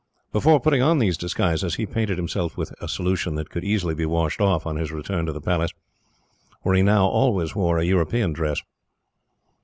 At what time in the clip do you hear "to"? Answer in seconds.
5.27-5.31